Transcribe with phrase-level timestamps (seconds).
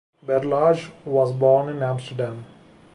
[0.25, 2.43] Berlage was born in Amsterdam.